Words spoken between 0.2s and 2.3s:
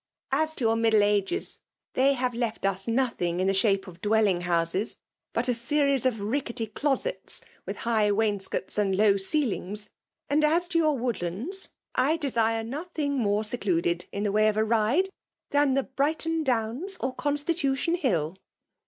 As to your Middle Ages> they